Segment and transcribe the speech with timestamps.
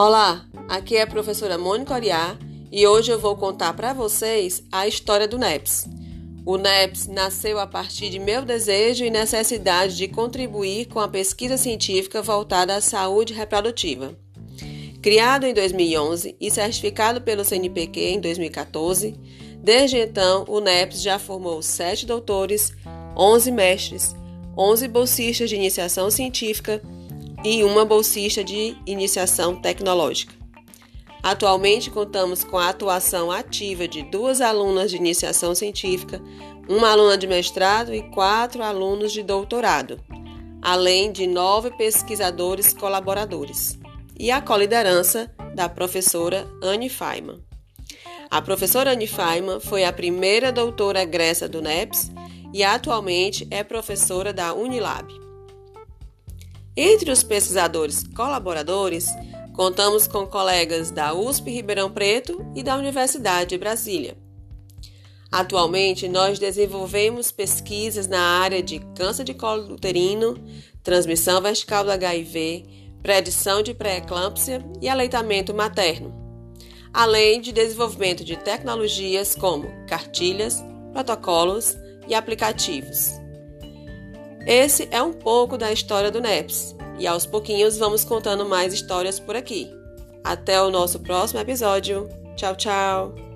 [0.00, 2.38] Olá, aqui é a professora Mônica Oriá
[2.70, 5.88] e hoje eu vou contar para vocês a história do NEPS.
[6.46, 11.56] O NEPS nasceu a partir de meu desejo e necessidade de contribuir com a pesquisa
[11.56, 14.16] científica voltada à saúde reprodutiva.
[15.02, 19.18] Criado em 2011 e certificado pelo CNPq em 2014,
[19.60, 22.72] desde então o NEPS já formou sete doutores,
[23.16, 24.14] 11 mestres,
[24.56, 26.80] 11 bolsistas de iniciação científica
[27.44, 30.34] e uma bolsista de iniciação tecnológica.
[31.22, 36.22] Atualmente contamos com a atuação ativa de duas alunas de iniciação científica,
[36.68, 40.00] uma aluna de mestrado e quatro alunos de doutorado,
[40.62, 43.78] além de nove pesquisadores colaboradores,
[44.18, 47.42] e a coliderança da professora Anne Feynman.
[48.30, 52.10] A professora Anne Feynman foi a primeira doutora egressa do NEPS
[52.52, 55.27] e atualmente é professora da Unilab.
[56.80, 59.08] Entre os pesquisadores colaboradores,
[59.52, 64.16] contamos com colegas da USP Ribeirão Preto e da Universidade de Brasília.
[65.28, 70.38] Atualmente, nós desenvolvemos pesquisas na área de câncer de colo uterino,
[70.80, 72.64] transmissão vertical do HIV,
[73.02, 76.14] predição de pré-eclâmpsia e aleitamento materno,
[76.94, 83.14] além de desenvolvimento de tecnologias como cartilhas, protocolos e aplicativos.
[84.46, 89.20] Esse é um pouco da história do NEPS e aos pouquinhos vamos contando mais histórias
[89.20, 89.70] por aqui.
[90.24, 92.08] Até o nosso próximo episódio.
[92.36, 93.27] Tchau, tchau!